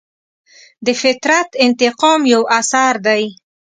د 0.85 0.87
فطرت 1.01 1.49
انتقام 1.65 2.21
یو 2.33 2.41
اثر 2.59 2.93
دی. 3.07 3.23